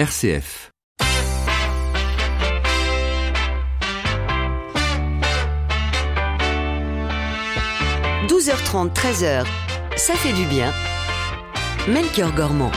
[0.00, 0.70] RCF.–
[8.26, 9.44] 12h30, 13h,
[9.96, 10.72] ça fait du bien.
[11.86, 12.72] Melchior Gormand.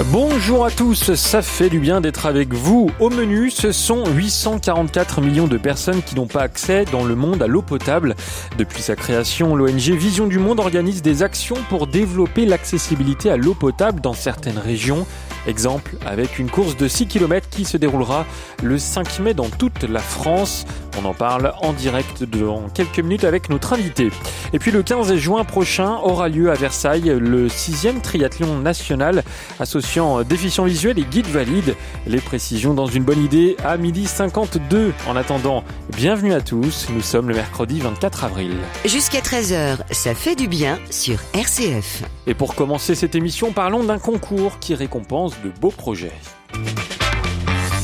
[0.00, 2.90] Bonjour à tous, ça fait du bien d'être avec vous.
[2.98, 7.42] Au menu, ce sont 844 millions de personnes qui n'ont pas accès dans le monde
[7.42, 8.16] à l'eau potable.
[8.56, 13.52] Depuis sa création, l'ONG Vision du Monde organise des actions pour développer l'accessibilité à l'eau
[13.52, 15.06] potable dans certaines régions.
[15.46, 18.24] Exemple avec une course de 6 km qui se déroulera
[18.62, 20.64] le 5 mai dans toute la France.
[20.98, 24.10] On en parle en direct dans quelques minutes avec notre invité.
[24.52, 29.24] Et puis le 15 juin prochain aura lieu à Versailles le 6e triathlon national
[29.58, 31.74] associant déficients visuels et guides valides.
[32.06, 34.92] Les précisions dans une bonne idée à midi 52.
[35.08, 35.64] En attendant,
[35.96, 36.88] bienvenue à tous.
[36.92, 38.52] Nous sommes le mercredi 24 avril.
[38.84, 42.02] Jusqu'à 13h, ça fait du bien sur RCF.
[42.26, 46.12] Et pour commencer cette émission, parlons d'un concours qui récompense de beaux projets.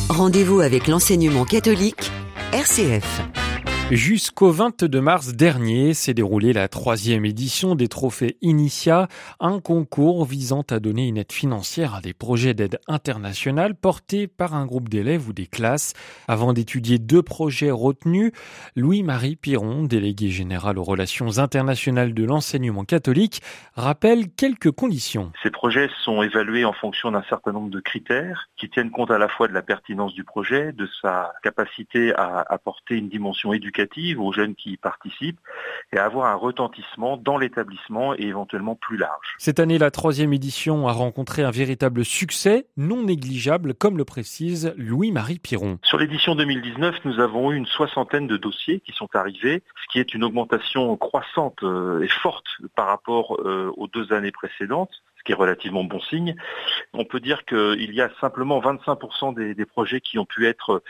[0.08, 2.10] Rendez-vous avec l'enseignement catholique
[2.52, 3.47] RCF.
[3.90, 9.08] Jusqu'au 22 mars dernier s'est déroulée la troisième édition des trophées Initia,
[9.40, 14.54] un concours visant à donner une aide financière à des projets d'aide internationale portés par
[14.54, 15.94] un groupe d'élèves ou des classes.
[16.28, 18.32] Avant d'étudier deux projets retenus,
[18.76, 23.40] Louis-Marie Piron, délégué général aux relations internationales de l'enseignement catholique,
[23.74, 25.32] rappelle quelques conditions.
[25.42, 29.16] Ces projets sont évalués en fonction d'un certain nombre de critères qui tiennent compte à
[29.16, 33.77] la fois de la pertinence du projet, de sa capacité à apporter une dimension éducative
[34.18, 35.40] aux jeunes qui y participent
[35.92, 39.34] et avoir un retentissement dans l'établissement et éventuellement plus large.
[39.38, 44.74] Cette année, la troisième édition a rencontré un véritable succès, non négligeable, comme le précise
[44.76, 45.78] Louis-Marie Piron.
[45.82, 49.98] Sur l'édition 2019, nous avons eu une soixantaine de dossiers qui sont arrivés, ce qui
[50.00, 55.24] est une augmentation croissante euh, et forte par rapport euh, aux deux années précédentes ce
[55.24, 56.36] qui est relativement bon signe.
[56.92, 60.80] On peut dire qu'il y a simplement 25% des, des projets qui ont pu être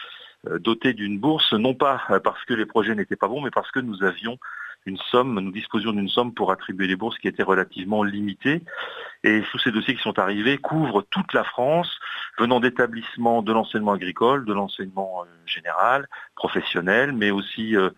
[0.61, 3.81] doté d'une bourse, non pas parce que les projets n'étaient pas bons, mais parce que
[3.81, 4.39] nous avions
[4.87, 8.63] une somme, nous disposions d'une somme pour attribuer les bourses qui était relativement limitée.
[9.25, 11.99] Et tous ces dossiers qui sont arrivés couvrent toute la France,
[12.39, 17.91] venant d'établissements de l'enseignement agricole, de l'enseignement euh, général, professionnel, mais aussi euh,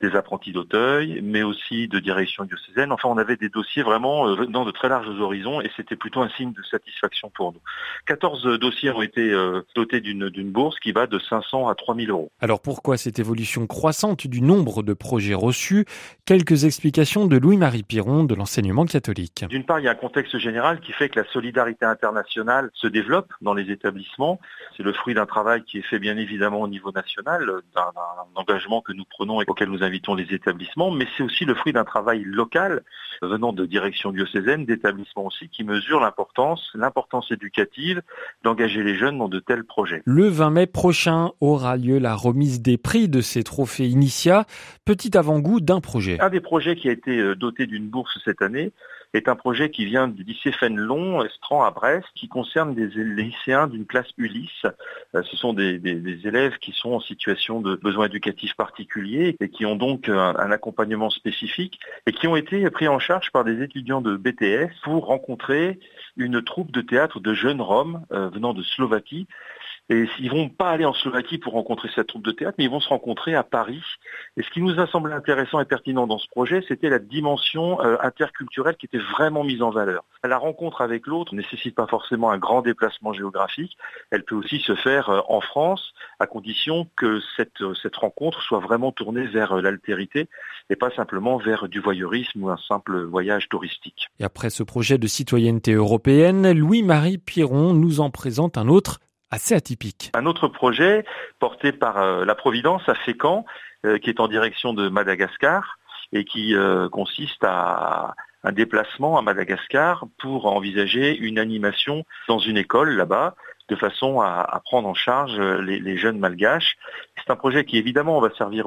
[0.00, 2.92] des apprentis d'Auteuil, mais aussi de direction diocésaine.
[2.92, 6.20] Enfin, on avait des dossiers vraiment euh, dans de très larges horizons et c'était plutôt
[6.20, 7.60] un signe de satisfaction pour nous.
[8.06, 12.30] 14 dossiers ont été euh, dotés d'une bourse qui va de 500 à 3000 euros.
[12.40, 15.84] Alors pourquoi cette évolution croissante du nombre de projets reçus?
[16.24, 19.44] Quelques explications de Louis-Marie Piron de l'enseignement catholique.
[19.48, 22.86] D'une part, il y a un contexte général qui fait que la solidarité internationale se
[22.86, 24.40] développe dans les établissements.
[24.76, 27.92] C'est le fruit d'un travail qui est fait bien évidemment au niveau national, d'un
[28.34, 31.72] engagement que nous prenons et auquel nous invitons les établissements, mais c'est aussi le fruit
[31.72, 32.82] d'un travail local
[33.22, 38.02] venant de direction diocésaine, d'établissements aussi, qui mesurent l'importance, l'importance éducative
[38.44, 40.02] d'engager les jeunes dans de tels projets.
[40.04, 44.44] Le 20 mai prochain aura lieu la remise des prix de ces trophées Initia.
[44.84, 46.20] Petit avant-goût d'un projet.
[46.20, 48.72] Un des projets qui a été euh, doté d'une bourse cette année,
[49.14, 53.66] est un projet qui vient du lycée Fénelon, Estran à Brest, qui concerne des lycéens
[53.66, 54.66] d'une classe Ulysse.
[55.14, 55.80] Euh, ce sont des,
[56.24, 60.50] élèves qui sont en situation de besoins éducatifs particuliers et qui ont donc un, un,
[60.50, 65.06] accompagnement spécifique et qui ont été pris en charge par des étudiants de BTS pour
[65.06, 65.78] rencontrer
[66.16, 69.26] une troupe de théâtre de jeunes Roms euh, venant de Slovaquie
[69.90, 72.70] et ils vont pas aller en Slovaquie pour rencontrer cette troupe de théâtre, mais ils
[72.70, 73.82] vont se rencontrer à Paris.
[74.36, 77.80] Et ce qui nous a semblé intéressant et pertinent dans ce projet, c'était la dimension
[77.80, 80.04] euh, interculturelle qui était vraiment mise en valeur.
[80.24, 83.78] La rencontre avec l'autre ne nécessite pas forcément un grand déplacement géographique.
[84.10, 88.42] Elle peut aussi se faire euh, en France, à condition que cette, euh, cette rencontre
[88.42, 90.28] soit vraiment tournée vers l'altérité
[90.68, 94.08] et pas simplement vers du voyeurisme ou un simple voyage touristique.
[94.20, 99.54] Et après ce projet de citoyenneté européenne, Louis-Marie Piron nous en présente un autre assez
[99.54, 100.10] atypique.
[100.14, 101.04] Un autre projet
[101.38, 103.44] porté par euh, la Providence à Fécamp,
[103.84, 105.78] euh, qui est en direction de Madagascar
[106.12, 112.56] et qui euh, consiste à un déplacement à Madagascar pour envisager une animation dans une
[112.56, 113.34] école là-bas
[113.68, 116.78] de façon à, prendre en charge les, jeunes malgaches.
[117.18, 118.66] C'est un projet qui évidemment va servir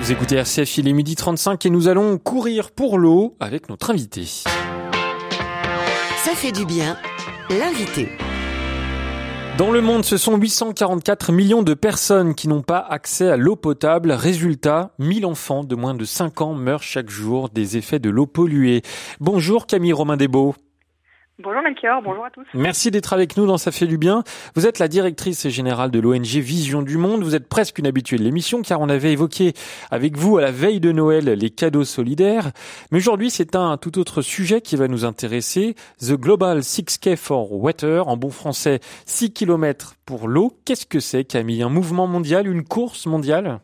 [0.00, 3.88] Vous écoutez RCF, il est midi 35 et nous allons courir pour l'eau avec notre
[3.88, 4.26] invité.
[4.26, 4.50] Ça
[6.34, 6.98] fait du bien
[7.50, 8.08] l'invité.
[9.58, 13.56] Dans le monde, ce sont 844 millions de personnes qui n'ont pas accès à l'eau
[13.56, 14.12] potable.
[14.12, 18.26] Résultat, 1000 enfants de moins de 5 ans meurent chaque jour des effets de l'eau
[18.26, 18.82] polluée.
[19.18, 20.54] Bonjour Camille Romain Desbeaux.
[21.42, 22.46] Bonjour Melchior, bonjour à tous.
[22.52, 24.24] Merci d'être avec nous dans Ça fait du bien.
[24.56, 27.22] Vous êtes la directrice générale de l'ONG Vision du Monde.
[27.22, 29.54] Vous êtes presque une habituée de l'émission car on avait évoqué
[29.90, 32.50] avec vous à la veille de Noël les cadeaux solidaires.
[32.92, 35.76] Mais aujourd'hui, c'est un tout autre sujet qui va nous intéresser.
[35.98, 40.52] The Global 6K for Water, en bon français 6 km pour l'eau.
[40.66, 41.62] Qu'est-ce que c'est Camille?
[41.62, 43.60] Un mouvement mondial, une course mondiale?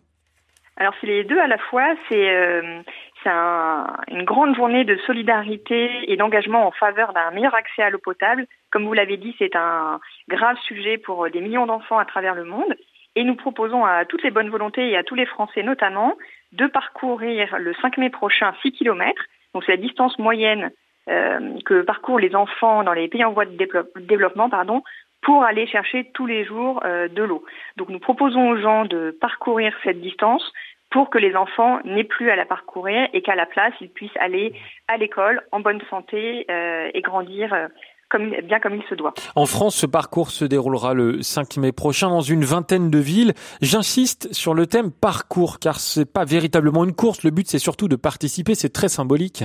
[0.78, 2.82] Alors c'est les deux à la fois, c'est euh,
[3.26, 8.46] une grande journée de solidarité et d'engagement en faveur d'un meilleur accès à l'eau potable.
[8.70, 12.44] Comme vous l'avez dit, c'est un grave sujet pour des millions d'enfants à travers le
[12.44, 12.76] monde.
[13.14, 16.14] Et nous proposons à toutes les bonnes volontés et à tous les Français notamment
[16.52, 19.22] de parcourir le 5 mai prochain 6 km.
[19.54, 20.70] Donc c'est la distance moyenne
[21.08, 23.56] euh, que parcourent les enfants dans les pays en voie de
[24.00, 24.82] développement pardon,
[25.22, 27.44] pour aller chercher tous les jours euh, de l'eau.
[27.76, 30.52] Donc nous proposons aux gens de parcourir cette distance
[30.90, 34.16] pour que les enfants n'aient plus à la parcourir et qu'à la place, ils puissent
[34.18, 34.52] aller
[34.88, 37.68] à l'école en bonne santé euh, et grandir euh,
[38.08, 39.14] comme, bien comme il se doit.
[39.34, 43.32] En France, ce parcours se déroulera le 5 mai prochain dans une vingtaine de villes.
[43.60, 47.24] J'insiste sur le thème parcours car c'est pas véritablement une course.
[47.24, 48.54] Le but, c'est surtout de participer.
[48.54, 49.44] C'est très symbolique.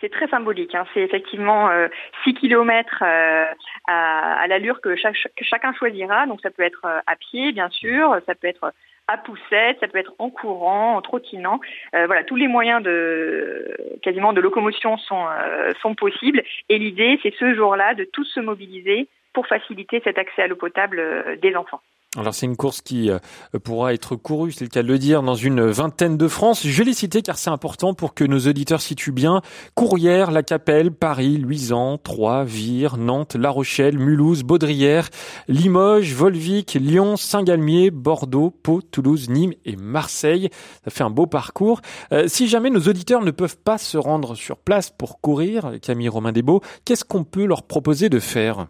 [0.00, 0.74] C'est très symbolique.
[0.74, 0.84] Hein.
[0.94, 1.86] C'est effectivement euh,
[2.24, 3.44] 6 kilomètres euh,
[3.86, 6.26] à, à l'allure que, que, chacun choisira.
[6.26, 8.16] Donc ça peut être à pied, bien sûr.
[8.26, 8.72] Ça peut être
[9.08, 11.60] à poussette, ça peut être en courant, en trottinant.
[11.94, 16.42] Euh, voilà, tous les moyens de quasiment de locomotion sont, euh, sont possibles.
[16.68, 20.56] Et l'idée, c'est ce jour-là de tous se mobiliser pour faciliter cet accès à l'eau
[20.56, 21.80] potable euh, des enfants.
[22.16, 23.20] Alors c'est une course qui euh,
[23.62, 26.66] pourra être courue, c'est le cas de le dire, dans une vingtaine de France.
[26.66, 29.42] Je l'ai cité car c'est important pour que nos auditeurs situent bien.
[29.76, 35.08] Courrières, La Capelle, Paris, Luisan, Troyes, Vire, Nantes, La Rochelle, Mulhouse, Baudrière,
[35.46, 40.50] Limoges, Volvic, Lyon, Saint-Galmier, Bordeaux, Pau, Toulouse, Nîmes et Marseille.
[40.82, 41.80] Ça fait un beau parcours.
[42.10, 46.08] Euh, si jamais nos auditeurs ne peuvent pas se rendre sur place pour courir, Camille
[46.08, 48.66] Romain Desbeaux, qu'est-ce qu'on peut leur proposer de faire?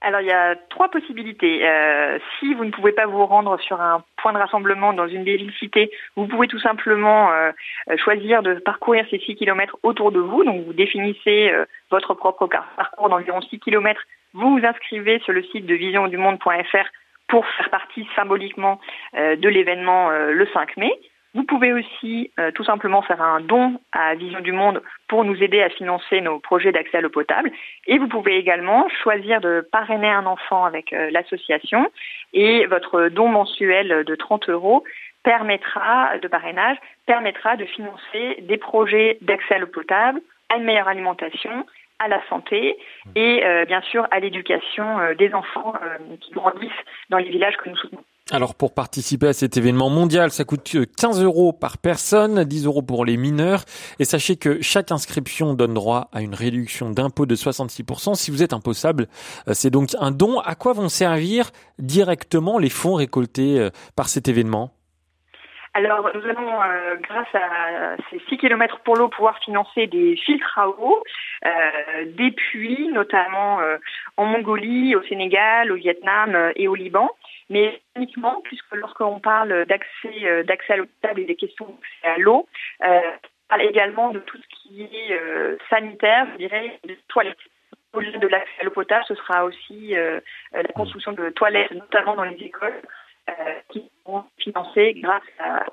[0.00, 1.68] Alors il y a trois possibilités.
[1.68, 5.24] Euh, si vous ne pouvez pas vous rendre sur un point de rassemblement dans une
[5.24, 5.52] des villes
[6.16, 7.50] vous pouvez tout simplement euh,
[7.96, 10.44] choisir de parcourir ces 6 km autour de vous.
[10.44, 14.00] Donc vous définissez euh, votre propre parcours d'environ 6 km.
[14.34, 16.88] Vous vous inscrivez sur le site de visiondumonde.fr
[17.28, 18.80] pour faire partie symboliquement
[19.14, 20.92] de l'événement le 5 mai.
[21.34, 25.42] Vous pouvez aussi euh, tout simplement faire un don à Vision du Monde pour nous
[25.42, 27.52] aider à financer nos projets d'accès à l'eau potable.
[27.86, 31.90] Et vous pouvez également choisir de parrainer un enfant avec euh, l'association.
[32.32, 34.84] Et votre don mensuel de 30 euros
[35.22, 40.88] permettra, de parrainage, permettra de financer des projets d'accès à l'eau potable, à une meilleure
[40.88, 41.66] alimentation,
[41.98, 42.78] à la santé
[43.16, 45.74] et euh, bien sûr à l'éducation des enfants
[46.20, 46.70] qui grandissent
[47.10, 48.04] dans les villages que nous soutenons.
[48.30, 52.82] Alors pour participer à cet événement mondial, ça coûte 15 euros par personne, 10 euros
[52.82, 53.60] pour les mineurs.
[54.00, 58.42] Et sachez que chaque inscription donne droit à une réduction d'impôt de 66% si vous
[58.42, 59.06] êtes imposable.
[59.48, 60.40] Euh, c'est donc un don.
[60.40, 61.46] À quoi vont servir
[61.78, 64.72] directement les fonds récoltés euh, par cet événement?
[65.72, 70.58] Alors, nous allons, euh, grâce à ces 6 km pour l'eau, pouvoir financer des filtres
[70.58, 71.02] à eau,
[72.04, 73.60] des puits, notamment
[74.16, 77.08] en Mongolie, au Sénégal, au Vietnam et au Liban
[77.50, 82.08] mais uniquement puisque lorsqu'on parle d'accès euh, d'accès à l'eau potable et des questions d'accès
[82.14, 82.46] à l'eau,
[82.84, 87.36] euh, on parle également de tout ce qui est euh, sanitaire, je dirais, de toilettes.
[87.94, 89.94] Au-delà de l'accès à l'eau potable, ce sera aussi
[90.52, 92.82] la construction de toilettes, notamment dans les écoles,
[93.70, 95.64] qui seront financées grâce à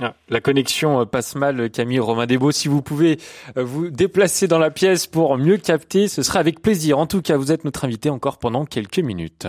[0.00, 2.50] ah, la connexion passe mal, Camille Romain Desbeaux.
[2.50, 3.18] Si vous pouvez
[3.54, 6.98] vous déplacer dans la pièce pour mieux capter, ce sera avec plaisir.
[6.98, 9.46] En tout cas, vous êtes notre invité encore pendant quelques minutes.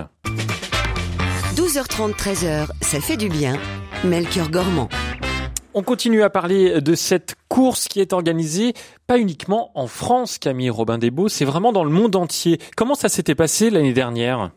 [1.60, 3.56] 12h30, 13h, ça fait du bien.
[4.06, 4.88] Melchior Gormand.
[5.74, 8.72] On continue à parler de cette course qui est organisée
[9.10, 12.60] pas uniquement en France, Camille Robin Desbeaux, c'est vraiment dans le monde entier.
[12.78, 14.52] Comment ça s'était passé l'année dernière?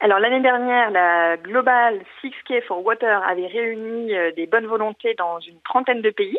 [0.00, 5.40] Alors l'année dernière, la Global 6K for Water avait réuni euh, des bonnes volontés dans
[5.40, 6.36] une trentaine de pays.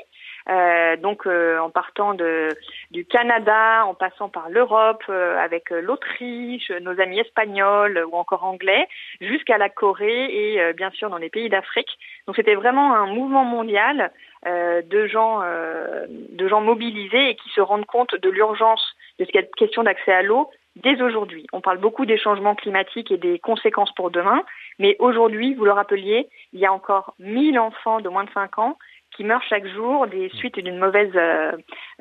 [0.49, 2.49] Euh, donc euh, en partant de,
[2.91, 8.87] du Canada, en passant par l'Europe, euh, avec l'Autriche, nos amis espagnols ou encore anglais,
[9.21, 11.97] jusqu'à la Corée et bien sûr dans les pays d'Afrique.
[12.27, 14.11] Donc c'était vraiment un mouvement mondial
[14.45, 15.41] de gens,
[16.09, 20.21] de gens mobilisés et qui se rendent compte de l'urgence de cette question d'accès à
[20.21, 21.45] l'eau dès aujourd'hui.
[21.53, 24.43] On parle beaucoup des changements climatiques et des conséquences pour demain,
[24.79, 28.57] mais aujourd'hui, vous le rappeliez, il y a encore 1000 enfants de moins de 5
[28.59, 28.77] ans
[29.15, 31.51] qui meurent chaque jour des suites d'une mauvaise euh,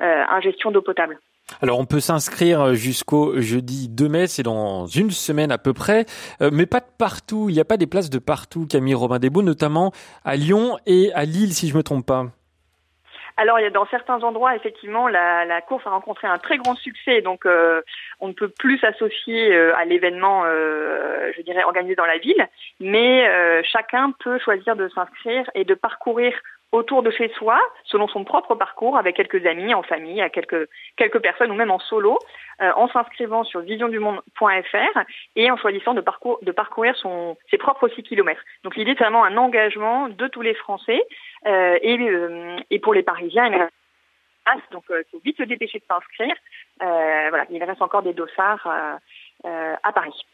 [0.01, 1.19] euh, ingestion d'eau potable.
[1.61, 6.05] Alors on peut s'inscrire jusqu'au jeudi 2 mai, c'est dans une semaine à peu près,
[6.41, 9.19] euh, mais pas de partout, il n'y a pas des places de partout, Camille Robin
[9.19, 9.91] Desbeaux, notamment
[10.23, 12.27] à Lyon et à Lille si je me trompe pas.
[13.35, 16.57] Alors, il y a dans certains endroits, effectivement, la, la course a rencontré un très
[16.57, 17.81] grand succès, donc euh,
[18.19, 22.47] on ne peut plus s'associer euh, à l'événement, euh, je dirais, organisé dans la ville,
[22.79, 23.23] mais
[23.63, 26.33] chacun peut choisir de s'inscrire et de parcourir
[26.73, 30.67] autour de chez soi, selon son propre parcours, avec quelques amis, en famille, à quelques,
[30.97, 32.17] quelques personnes ou même en solo,
[32.61, 34.99] euh, en s'inscrivant sur visiondumonde.fr
[35.35, 38.41] et en choisissant de, parcours, de parcourir son, ses propres 6 kilomètres.
[38.63, 41.01] Donc l'idée, c'est vraiment un engagement de tous les Français
[41.45, 43.51] euh, et, euh, et pour les Parisiens.
[44.71, 46.35] Donc il faut vite se dépêcher de s'inscrire.
[46.79, 48.67] voilà, il reste encore des dossards
[49.45, 50.25] à Paris.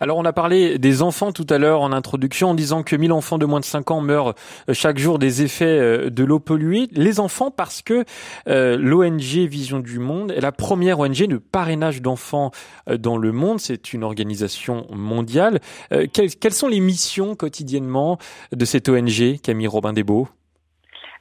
[0.00, 3.12] Alors on a parlé des enfants tout à l'heure en introduction en disant que 1000
[3.12, 4.34] enfants de moins de 5 ans meurent
[4.68, 6.88] euh, chaque jour des effets euh, de l'eau polluée.
[6.92, 8.04] Les enfants parce que
[8.48, 12.50] euh, l'ONG Vision du Monde est la première ONG de parrainage d'enfants
[12.90, 13.58] dans le monde.
[13.58, 15.60] C'est une organisation mondiale.
[16.12, 18.18] quelles, sont les missions quotidiennement
[18.52, 20.28] de cette ONG, Camille Robin-Desbeaux?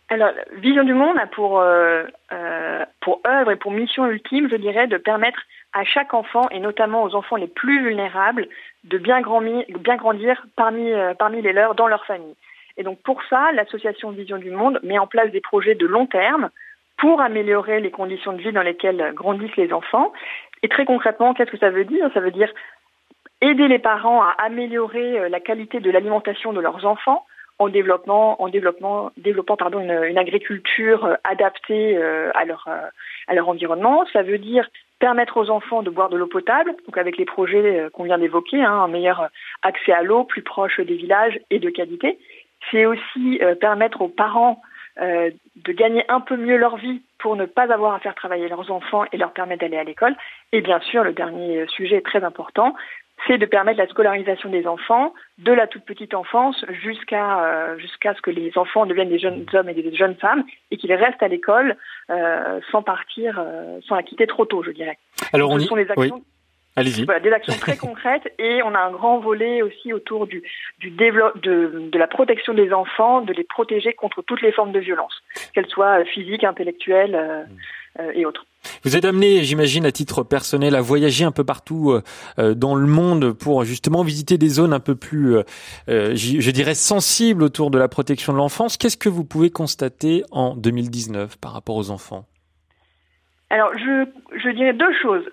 [0.09, 5.39] Alors, Vision du Monde a pour œuvre et pour mission ultime, je dirais, de permettre
[5.75, 8.47] à chaque enfant, et notamment aux enfants les plus vulnérables,
[8.85, 12.35] de bien, grandir parmi, euh, parmi les leurs dans leur famille.
[12.77, 16.05] Et donc pour ça, l'association Vision du Monde met en place des projets de long
[16.05, 16.49] terme
[16.97, 20.13] pour améliorer les conditions de vie dans lesquelles grandissent les enfants.
[20.63, 22.09] Et très concrètement, qu'est-ce que ça veut dire?
[22.13, 22.51] Ça veut dire
[23.41, 27.25] aider les parents à améliorer euh, la qualité de l'alimentation de leurs enfants
[27.59, 31.97] en développant, en développement, développant pardon, une, une agriculture euh, adaptée
[32.33, 32.69] à leur,
[33.27, 34.05] à leur environnement.
[34.13, 37.79] Ça veut dire permettre aux enfants de boire de l'eau potable, donc avec les projets
[37.79, 39.29] euh, qu'on vient d'évoquer, hein, un meilleur
[39.61, 42.17] accès à l'eau plus proche des villages et de qualité.
[42.71, 44.61] C'est aussi euh, permettre aux parents
[45.01, 48.47] euh, de gagner un peu mieux leur vie pour ne pas avoir à faire travailler
[48.47, 50.15] leurs enfants et leur permettre d'aller à l'école.
[50.53, 52.75] Et bien sûr, le dernier sujet très important,
[53.27, 58.13] c'est de permettre la scolarisation des enfants de la toute petite enfance jusqu'à euh, jusqu'à
[58.13, 61.23] ce que les enfants deviennent des jeunes hommes et des jeunes femmes et qu'ils restent
[61.23, 61.75] à l'école
[62.09, 64.97] euh, sans partir, euh, sans la quitter trop tôt, je dirais.
[65.33, 65.65] Alors on y...
[65.65, 66.21] sont des actions,
[66.75, 67.05] Allez-y.
[67.05, 70.43] des actions très concrètes et on a un grand volet aussi autour du,
[70.79, 74.79] du de, de la protection des enfants, de les protéger contre toutes les formes de
[74.79, 77.47] violence, qu'elles soient physiques, intellectuelles
[78.13, 78.45] et autres.
[78.83, 82.01] Vous êtes amené, j'imagine, à titre personnel, à voyager un peu partout euh,
[82.39, 85.43] euh, dans le monde pour justement visiter des zones un peu plus, euh,
[86.15, 88.77] je dirais, sensibles autour de la protection de l'enfance.
[88.77, 92.25] Qu'est-ce que vous pouvez constater en 2019 par rapport aux enfants?
[93.49, 94.05] Alors, je,
[94.37, 95.23] je dirais deux choses.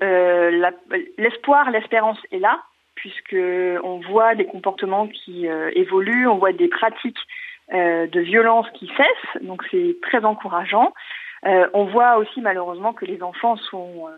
[1.19, 2.61] L'espoir, l'espérance est là,
[2.95, 3.37] puisque
[3.83, 7.19] on voit des comportements qui évoluent, on voit des pratiques
[7.73, 10.93] de violence qui cessent, donc c'est très encourageant.
[11.45, 14.11] Euh, on voit aussi malheureusement que les enfants sont euh,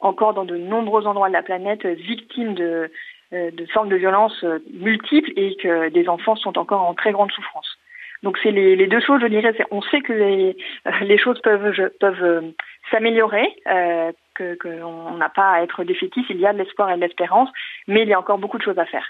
[0.00, 2.90] encore dans de nombreux endroits de la planète victimes de,
[3.32, 7.32] euh, de formes de violence multiples et que des enfants sont encore en très grande
[7.32, 7.78] souffrance.
[8.22, 9.52] Donc c'est les, les, deux choses, je dirais.
[9.72, 10.56] On sait que les,
[11.02, 12.52] les choses peuvent, peuvent
[12.92, 14.12] s'améliorer, euh,
[14.60, 16.26] qu'on n'a pas à être défaitif.
[16.30, 17.48] Il y a de l'espoir et de l'espérance,
[17.88, 19.04] mais il y a encore beaucoup de choses à faire.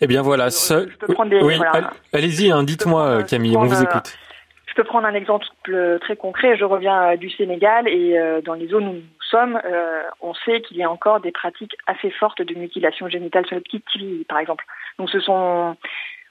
[0.00, 0.50] Eh bien voilà.
[0.50, 0.88] Ce...
[1.42, 1.54] oui,
[2.12, 4.16] allez-y, hein, dites-moi Camille, on vous écoute.
[4.78, 5.44] Peux prendre un exemple
[6.00, 6.56] très concret.
[6.56, 10.34] Je reviens euh, du Sénégal et euh, dans les zones où nous sommes, euh, on
[10.34, 13.90] sait qu'il y a encore des pratiques assez fortes de mutilation génitale sur les petites
[13.90, 14.64] filles, par exemple.
[15.00, 15.76] Donc ce sont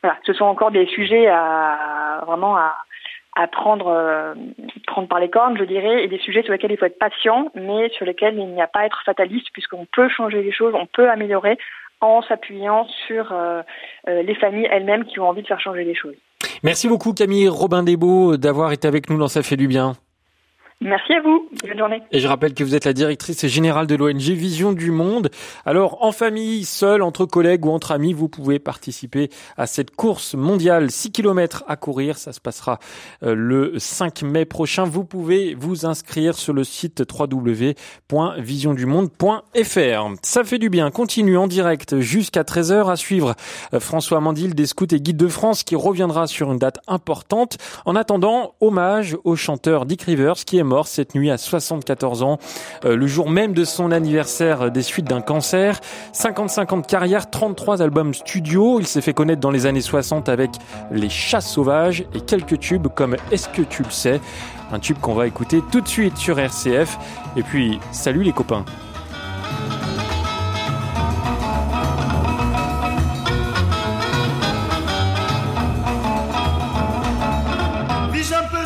[0.02, 2.78] voilà, ce sont encore des sujets à vraiment à,
[3.36, 4.34] à prendre
[4.86, 7.52] prendre par les cornes, je dirais, et des sujets sur lesquels il faut être patient,
[7.54, 10.74] mais sur lesquels il n'y a pas à être fataliste, puisqu'on peut changer les choses,
[10.74, 11.58] on peut améliorer
[12.00, 13.36] en s'appuyant sur
[14.08, 16.16] les familles elles-mêmes qui ont envie de faire changer les choses.
[16.64, 19.96] Merci beaucoup Camille Robin Desbeaux d'avoir été avec nous dans Ça fait du bien.
[20.80, 21.50] Merci à vous.
[21.68, 22.04] Bonne journée.
[22.12, 25.32] Et je rappelle que vous êtes la directrice générale de l'ONG Vision du Monde.
[25.66, 30.36] Alors, en famille, seul, entre collègues ou entre amis, vous pouvez participer à cette course
[30.36, 32.20] mondiale 6 km à courir.
[32.20, 32.78] Ça se passera
[33.24, 34.84] euh, le 5 mai prochain.
[34.84, 40.10] Vous pouvez vous inscrire sur le site www.visiondumonde.fr.
[40.22, 40.92] Ça fait du bien.
[40.92, 43.34] Continue en direct jusqu'à 13h à suivre
[43.74, 47.58] euh, François Mandil des Scouts et Guides de France qui reviendra sur une date importante.
[47.86, 52.38] En attendant, hommage au chanteur Dick Rivers qui est mort cette nuit à 74 ans,
[52.86, 55.80] euh, le jour même de son anniversaire des suites d'un cancer.
[56.14, 58.80] 55 ans de carrière, 33 albums studio.
[58.80, 60.52] Il s'est fait connaître dans les années 60 avec
[60.92, 64.22] Les Chats Sauvages et quelques tubes comme Est-ce que tu le sais?
[64.72, 66.98] Un tube qu'on va écouter tout de suite sur RCF.
[67.36, 68.66] Et puis, salut les copains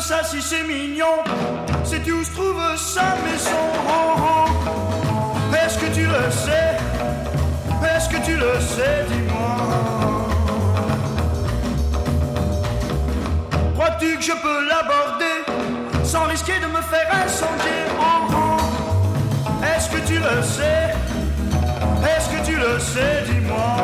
[0.02, 1.22] ça si c'est mignon
[14.22, 17.82] je peux l'aborder sans risquer de me faire incendier.
[19.74, 20.94] Est-ce que tu le sais?
[22.04, 23.76] Est-ce que tu le sais, dis-moi.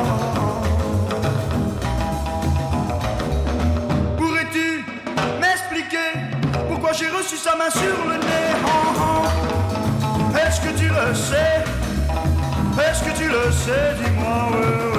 [4.16, 4.84] Pourrais-tu
[5.40, 6.10] m'expliquer
[6.68, 8.54] pourquoi j'ai reçu sa main sur le nez
[10.40, 11.64] Est-ce que tu le sais?
[12.78, 14.97] Est-ce que tu le sais, dis-moi.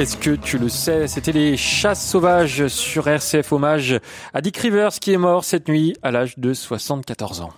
[0.00, 1.06] Est-ce que tu le sais?
[1.08, 4.00] C'était les chasses sauvages sur RCF hommage
[4.32, 7.52] à Dick Rivers qui est mort cette nuit à l'âge de 74 ans.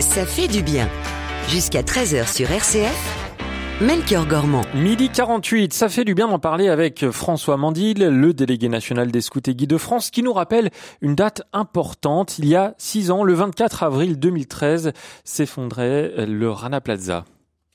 [0.00, 0.88] Ça fait du bien.
[1.46, 3.80] Jusqu'à 13h sur RCF.
[3.80, 4.64] Melchior Gormand.
[4.74, 9.20] Midi 48, ça fait du bien d'en parler avec François Mandil, le délégué national des
[9.20, 12.40] scouts et guides de France, qui nous rappelle une date importante.
[12.40, 17.24] Il y a six ans, le 24 avril 2013, s'effondrait le Rana Plaza.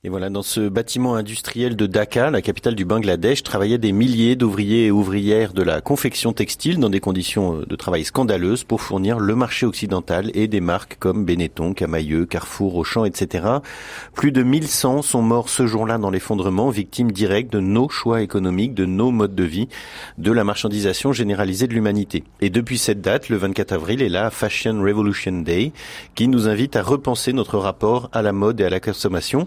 [0.05, 4.38] Et voilà, dans ce bâtiment industriel de Dhaka, la capitale du Bangladesh, travaillaient des milliers
[4.38, 8.79] d'ouvriers et ouvrières de la confection textile dans des conditions euh, de travail scandaleuses pour
[8.79, 13.45] fournir le marché occidental et des marques comme Benetton, Camailleux, Carrefour, Auchan, etc.
[14.13, 18.75] Plus de 1100 sont morts ce jour-là dans l'effondrement, victimes directes de nos choix économiques,
[18.75, 19.67] de nos modes de vie,
[20.17, 22.23] de la marchandisation généralisée de l'humanité.
[22.39, 25.73] Et depuis cette date, le 24 avril est la Fashion Revolution Day,
[26.15, 29.45] qui nous invite à repenser notre rapport à la mode et à la consommation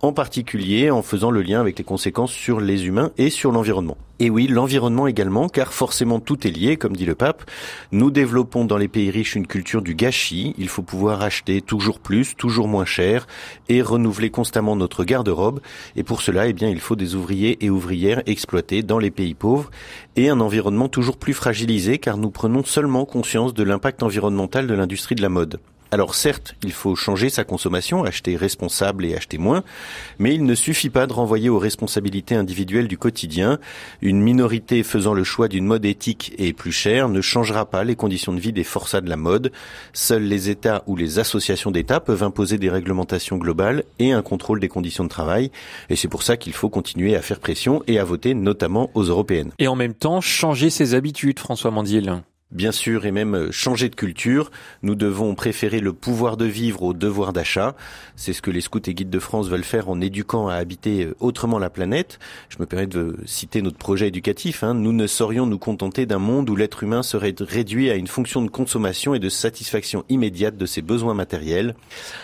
[0.00, 3.96] en particulier en faisant le lien avec les conséquences sur les humains et sur l'environnement.
[4.20, 7.48] Et oui, l'environnement également, car forcément tout est lié, comme dit le pape.
[7.92, 10.54] Nous développons dans les pays riches une culture du gâchis.
[10.58, 13.28] Il faut pouvoir acheter toujours plus, toujours moins cher,
[13.68, 15.60] et renouveler constamment notre garde-robe.
[15.94, 19.34] Et pour cela, eh bien, il faut des ouvriers et ouvrières exploités dans les pays
[19.34, 19.70] pauvres,
[20.16, 24.74] et un environnement toujours plus fragilisé, car nous prenons seulement conscience de l'impact environnemental de
[24.74, 25.60] l'industrie de la mode.
[25.90, 29.64] Alors certes, il faut changer sa consommation, acheter responsable et acheter moins,
[30.18, 33.58] mais il ne suffit pas de renvoyer aux responsabilités individuelles du quotidien.
[34.02, 37.96] Une minorité faisant le choix d'une mode éthique et plus chère ne changera pas les
[37.96, 39.50] conditions de vie des forçats de la mode.
[39.94, 44.60] Seuls les États ou les associations d'États peuvent imposer des réglementations globales et un contrôle
[44.60, 45.50] des conditions de travail.
[45.88, 49.04] Et c'est pour ça qu'il faut continuer à faire pression et à voter notamment aux
[49.04, 49.52] européennes.
[49.58, 52.22] Et en même temps, changer ses habitudes, François Mandil.
[52.50, 54.50] Bien sûr, et même changer de culture,
[54.82, 57.76] nous devons préférer le pouvoir de vivre au devoir d'achat.
[58.16, 61.04] C'est ce que les scouts et guides de France veulent faire en éduquant à habiter
[61.04, 62.18] euh, autrement la planète.
[62.48, 64.64] Je me permets de citer notre projet éducatif.
[64.64, 64.72] Hein.
[64.72, 68.40] Nous ne saurions nous contenter d'un monde où l'être humain serait réduit à une fonction
[68.40, 71.74] de consommation et de satisfaction immédiate de ses besoins matériels.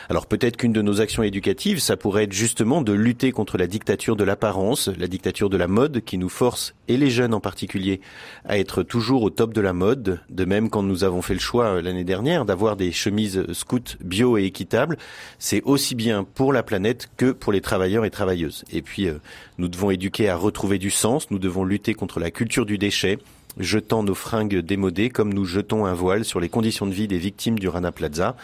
[0.09, 3.67] Alors peut-être qu'une de nos actions éducatives, ça pourrait être justement de lutter contre la
[3.67, 7.41] dictature de l'apparence, la dictature de la mode qui nous force, et les jeunes en
[7.41, 8.01] particulier,
[8.47, 11.41] à être toujours au top de la mode, De même, quand nous avons fait le
[11.41, 14.97] choix l'année dernière d'avoir des chemises scouts bio et équitables,
[15.39, 18.65] c'est aussi bien pour la planète que pour les travailleurs et travailleuses.
[18.73, 19.09] Et puis,
[19.59, 23.19] nous devons éduquer à retrouver du sens, nous devons lutter contre la culture du déchet,
[23.59, 27.19] jetant nos fringues démodées comme nous jetons un voile sur les conditions de vie des
[27.19, 28.37] victimes du Rana Plaza.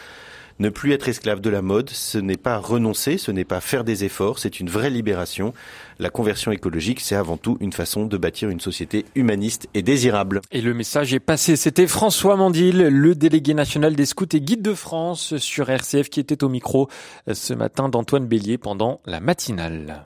[0.59, 3.83] Ne plus être esclave de la mode, ce n'est pas renoncer, ce n'est pas faire
[3.83, 5.53] des efforts, c'est une vraie libération.
[5.99, 10.41] La conversion écologique, c'est avant tout une façon de bâtir une société humaniste et désirable.
[10.51, 11.55] Et le message est passé.
[11.55, 16.19] C'était François Mandil, le délégué national des scouts et guides de France sur RCF qui
[16.19, 16.89] était au micro
[17.31, 20.01] ce matin d'Antoine Bélier pendant la matinale.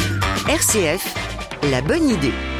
[0.47, 1.15] RCF,
[1.71, 2.54] la bonne idée.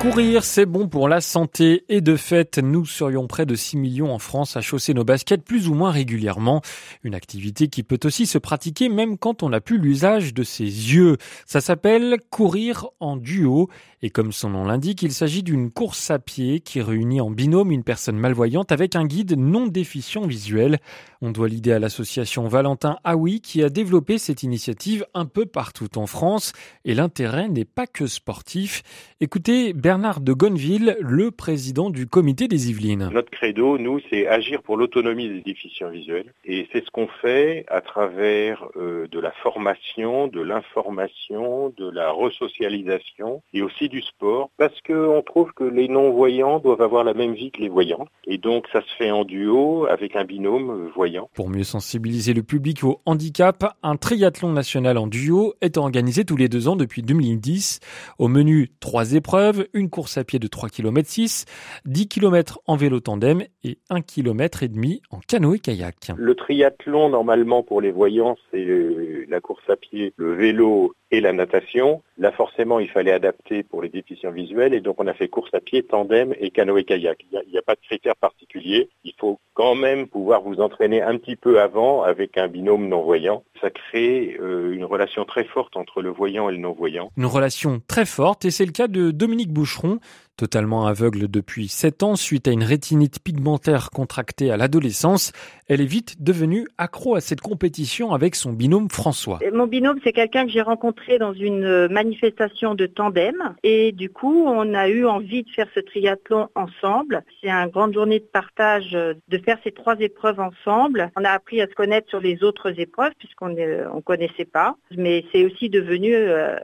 [0.00, 4.14] Courir, c'est bon pour la santé et de fait, nous serions près de 6 millions
[4.14, 6.62] en France à chausser nos baskets plus ou moins régulièrement.
[7.02, 10.62] Une activité qui peut aussi se pratiquer même quand on n'a plus l'usage de ses
[10.62, 11.16] yeux.
[11.46, 13.68] Ça s'appelle courir en duo
[14.00, 17.72] et comme son nom l'indique, il s'agit d'une course à pied qui réunit en binôme
[17.72, 20.78] une personne malvoyante avec un guide non déficient visuel.
[21.20, 25.98] On doit l'idée à l'association Valentin Aoui qui a développé cette initiative un peu partout
[25.98, 26.52] en France
[26.84, 28.84] et l'intérêt n'est pas que sportif.
[29.20, 33.08] Écoutez Bernard de Gonneville, le président du comité des Yvelines.
[33.10, 37.64] Notre credo, nous, c'est agir pour l'autonomie des déficients visuels et c'est ce qu'on fait
[37.68, 44.50] à travers euh, de la formation, de l'information, de la resocialisation et aussi du sport
[44.58, 48.08] parce qu'on trouve que les non-voyants doivent avoir la même vie que les voyants.
[48.26, 51.30] Et donc ça se fait en duo avec un binôme euh, voyant.
[51.32, 56.36] Pour mieux sensibiliser le public au handicap, un triathlon national en duo est organisé tous
[56.36, 57.80] les deux ans depuis 2010.
[58.18, 61.44] Au menu, trois épreuves, une course à pied de 3 km 6,
[61.86, 66.12] 10 km en vélo tandem et 1 km et demi en canoë-kayak.
[66.16, 71.20] Le triathlon, normalement, pour les voyants, c'est euh, la course à pied, le vélo et
[71.20, 72.02] la natation.
[72.18, 75.50] Là, forcément, il fallait adapter pour les déficients visuels et donc on a fait course
[75.54, 77.24] à pied, tandem et canoë-kayak.
[77.30, 78.88] Il n'y a, pas de critères particuliers.
[79.04, 83.44] Il faut quand même pouvoir vous entraîner un petit peu avant avec un binôme non-voyant.
[83.60, 87.10] Ça crée euh, une relation très forte entre le voyant et le non-voyant.
[87.16, 89.98] Une relation très forte et c'est le cas de Dominique Boucheron,
[90.38, 95.32] Totalement aveugle depuis 7 ans suite à une rétinite pigmentaire contractée à l'adolescence,
[95.66, 99.40] elle est vite devenue accro à cette compétition avec son binôme François.
[99.52, 104.44] Mon binôme, c'est quelqu'un que j'ai rencontré dans une manifestation de tandem et du coup,
[104.46, 107.24] on a eu envie de faire ce triathlon ensemble.
[107.42, 111.10] C'est une grande journée de partage de faire ces trois épreuves ensemble.
[111.16, 115.24] On a appris à se connaître sur les autres épreuves puisqu'on ne connaissait pas, mais
[115.32, 116.56] c'est aussi devenu euh,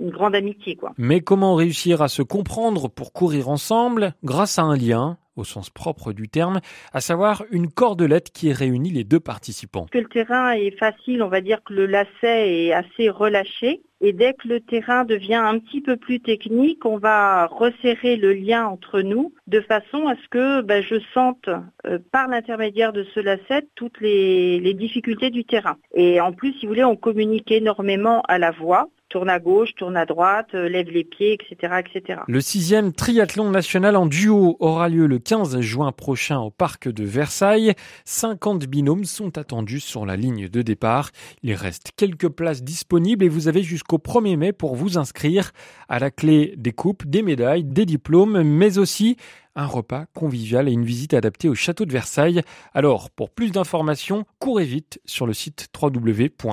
[0.00, 0.76] une grande amitié.
[0.76, 0.92] Quoi.
[0.96, 5.42] Mais comment réussir à se comprendre pour pour courir ensemble grâce à un lien au
[5.42, 6.60] sens propre du terme,
[6.92, 9.86] à savoir une cordelette qui réunit les deux participants.
[9.90, 13.82] Que le terrain est facile, on va dire que le lacet est assez relâché.
[14.00, 18.34] Et dès que le terrain devient un petit peu plus technique, on va resserrer le
[18.34, 21.48] lien entre nous de façon à ce que ben, je sente
[21.86, 25.76] euh, par l'intermédiaire de ce lacet toutes les, les difficultés du terrain.
[25.94, 29.74] Et en plus, si vous voulez, on communique énormément à la voix tourne à gauche,
[29.76, 32.20] tourne à droite, euh, lève les pieds, etc., etc.
[32.26, 37.04] Le sixième triathlon national en duo aura lieu le 15 juin prochain au parc de
[37.04, 37.74] Versailles.
[38.06, 41.10] 50 binômes sont attendus sur la ligne de départ.
[41.42, 45.52] Il reste quelques places disponibles et vous avez jusqu'au 1er mai pour vous inscrire.
[45.90, 49.18] À la clé des coupes, des médailles, des diplômes, mais aussi
[49.54, 52.42] un repas convivial et une visite adaptée au château de Versailles.
[52.74, 56.48] Alors, pour plus d'informations, courez vite sur le site www.avh.asso.fr.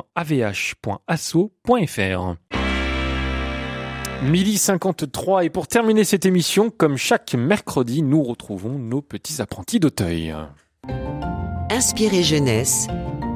[4.23, 9.79] Midi 53 et pour terminer cette émission, comme chaque mercredi, nous retrouvons nos petits apprentis
[9.79, 10.35] d'Auteuil.
[11.69, 12.87] Inspirez jeunesse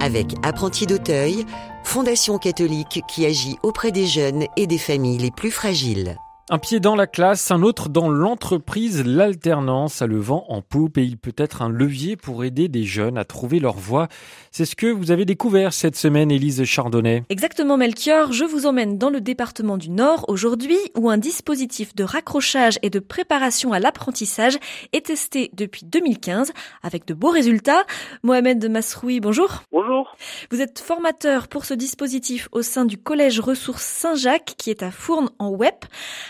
[0.02, 1.45] avec Apprentis d'Auteuil,
[1.86, 6.17] fondation catholique qui agit auprès des jeunes et des familles les plus fragiles.
[6.53, 10.99] Un pied dans la classe, un autre dans l'entreprise, l'alternance a le vent en poupe
[10.99, 14.07] et il peut être un levier pour aider des jeunes à trouver leur voie.
[14.51, 17.23] C'est ce que vous avez découvert cette semaine, Élise Chardonnay.
[17.29, 18.33] Exactement, Melchior.
[18.33, 22.91] Je vous emmène dans le département du Nord aujourd'hui où un dispositif de raccrochage et
[22.91, 24.59] de préparation à l'apprentissage
[24.91, 26.51] est testé depuis 2015
[26.83, 27.83] avec de beaux résultats.
[28.21, 29.63] Mohamed Masroui, bonjour.
[29.71, 30.02] Bonjour.
[30.52, 34.91] Vous êtes formateur pour ce dispositif au sein du Collège Ressources Saint-Jacques qui est à
[34.91, 35.76] Fournes en web.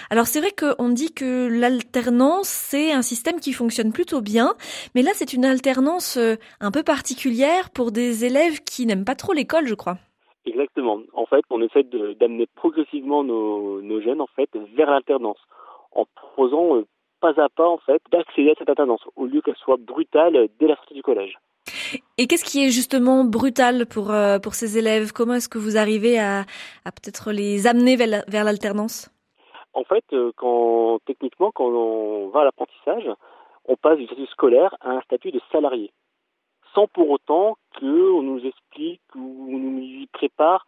[0.10, 4.54] Alors c'est vrai qu'on dit que l'alternance, c'est un système qui fonctionne plutôt bien,
[4.96, 9.15] mais là c'est une alternance euh, un peu particulière pour des élèves qui n'aiment pas
[9.15, 9.98] trop l'école, je crois.
[10.46, 11.00] Exactement.
[11.13, 15.39] En fait, on essaie d'amener progressivement nos, jeunes en fait vers l'alternance
[15.93, 16.86] en proposant euh,
[17.22, 20.67] pas à pas en fait d'accéder à cette alternance au lieu qu'elle soit brutale dès
[20.67, 21.38] la sortie du collège.
[22.17, 25.12] Et qu'est-ce qui est justement brutal pour euh, pour ces élèves?
[25.12, 26.41] Comment est-ce que vous arrivez à,
[26.86, 29.10] à peut-être les amener vers l'alternance?
[29.73, 33.10] En fait, euh, quand techniquement, quand on va à l'apprentissage,
[33.65, 35.91] on passe du statut scolaire à un statut de salarié,
[36.75, 40.65] sans pour autant qu'on nous explique ou nous y prépare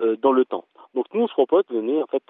[0.00, 0.64] euh, dans le temps.
[0.94, 2.24] Donc nous, on se propose de donner en fait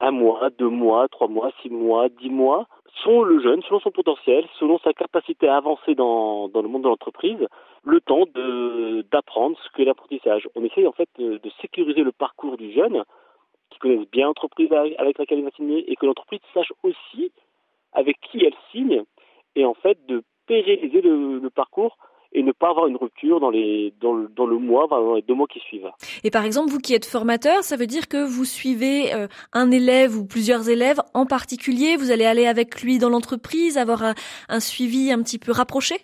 [0.00, 2.66] un mois, deux mois, trois mois, six mois, dix mois,
[3.02, 6.82] selon le jeune, selon son potentiel, selon sa capacité à avancer dans, dans le monde
[6.82, 7.46] de l'entreprise,
[7.82, 8.24] le temps
[9.10, 10.48] d'apprendre ce qu'est l'apprentissage.
[10.54, 13.04] On essaye en fait de, sécuriser le parcours du jeune,
[13.70, 17.32] qui connaisse bien l'entreprise avec laquelle il va signer, et que l'entreprise sache aussi
[17.92, 19.02] avec qui elle signe,
[19.56, 21.96] et en fait de pérenniser le parcours
[22.34, 25.22] et ne pas avoir une rupture dans, les, dans, le, dans le mois, dans les
[25.22, 25.90] deux mois qui suivent.
[26.24, 29.70] Et par exemple, vous qui êtes formateur, ça veut dire que vous suivez euh, un
[29.70, 34.14] élève ou plusieurs élèves en particulier, vous allez aller avec lui dans l'entreprise, avoir un,
[34.48, 35.96] un, suivi un petit peu rapproché?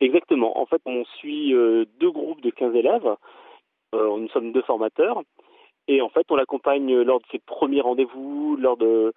[0.00, 0.58] Exactement.
[0.58, 3.16] En fait, on suit euh, deux groupes de 15 élèves.
[3.94, 5.22] Euh, nous sommes deux formateurs.
[5.88, 9.12] Et en fait, on l'accompagne lors de ses premiers rendez-vous, lors de,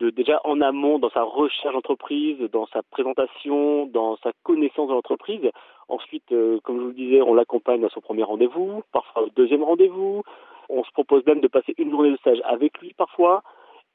[0.00, 4.94] de, déjà en amont dans sa recherche d'entreprise, dans sa présentation, dans sa connaissance de
[4.94, 5.50] l'entreprise.
[5.88, 9.28] Ensuite, euh, comme je vous le disais, on l'accompagne à son premier rendez-vous, parfois au
[9.36, 10.22] deuxième rendez-vous.
[10.68, 13.42] On se propose même de passer une journée de stage avec lui parfois.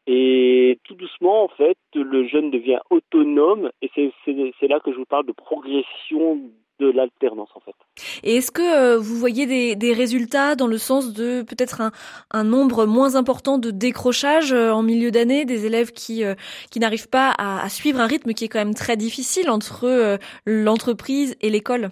[0.07, 5.05] Et tout doucement, en fait, le jeune devient autonome et c'est là que je vous
[5.05, 6.39] parle de progression
[6.79, 7.75] de l'alternance en fait.
[8.23, 11.91] Et est-ce que euh, vous voyez des, des, résultats dans le sens de peut-être un,
[12.31, 16.35] un, nombre moins important de décrochages euh, en milieu d'année, des élèves qui, euh,
[16.71, 20.17] qui n'arrivent pas à, à, suivre un rythme qui est quand même très difficile entre
[20.45, 21.89] l'entreprise et l'école?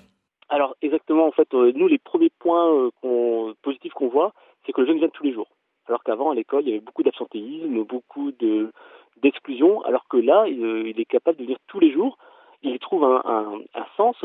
[0.50, 2.90] Alors exactement, en fait, nous les premiers points
[3.62, 4.34] positifs qu'on voit,
[4.66, 5.48] c'est que le jeune vient tous les jours.
[5.88, 8.72] Alors qu'avant à l'école, il y avait beaucoup d'absentéisme, beaucoup de
[9.22, 12.18] d'exclusion, alors que là, il, il, est capable de venir tous les jours,
[12.64, 14.16] il trouve un, un, un sens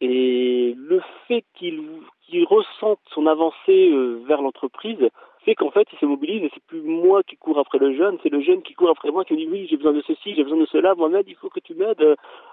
[0.00, 1.82] et le fait qu'il
[2.28, 5.08] qu ressente son avancée euh, vers l'entreprise
[5.44, 8.18] fait qu'en fait il se mobilise et c'est plus moi qui cours après le jeune,
[8.22, 10.34] c'est le jeune qui court après moi qui me dit oui j'ai besoin de ceci,
[10.34, 12.02] j'ai besoin de cela, Mohamed il faut que tu m'aides,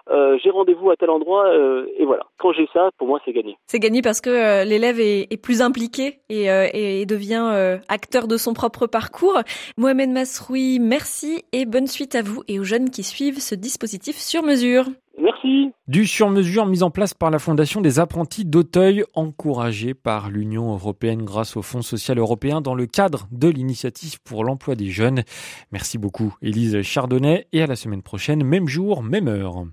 [0.10, 2.24] euh, j'ai rendez-vous à tel endroit euh, et voilà.
[2.38, 3.58] Quand j'ai ça, pour moi c'est gagné.
[3.68, 8.28] C'est gagné parce que euh, l'élève est, plus impliqué et, euh, et devient euh, acteur
[8.28, 9.40] de son propre parcours.
[9.78, 14.16] Mohamed Masroui, merci et bonne suite à vous et aux jeunes qui suivent ce dispositif
[14.16, 14.86] sur mesure.
[15.22, 15.72] Merci.
[15.88, 21.24] Du sur-mesure mis en place par la Fondation des apprentis d'Auteuil, encouragé par l'Union européenne
[21.24, 25.24] grâce au Fonds social européen dans le cadre de l'initiative pour l'emploi des jeunes.
[25.72, 29.66] Merci beaucoup, Élise Chardonnay, et à la semaine prochaine, même jour, même heure.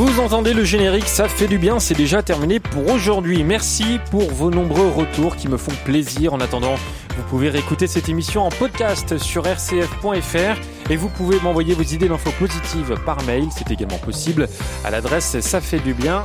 [0.00, 3.44] Vous entendez le générique, ça fait du bien, c'est déjà terminé pour aujourd'hui.
[3.44, 6.32] Merci pour vos nombreux retours qui me font plaisir.
[6.32, 6.76] En attendant,
[7.18, 12.08] vous pouvez réécouter cette émission en podcast sur rcf.fr et vous pouvez m'envoyer vos idées
[12.08, 14.48] d'infos positives par mail, c'est également possible
[14.86, 16.22] à l'adresse ça fait du bien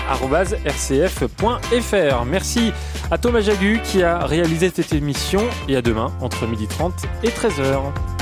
[0.65, 2.25] rcf.fr.
[2.25, 2.71] Merci
[3.11, 8.14] à Thomas Jagu qui a réalisé cette émission et à demain entre 12h30 et 13h.